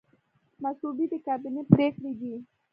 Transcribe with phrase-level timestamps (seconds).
[0.63, 2.33] مصوبې د کابینې پریکړې دي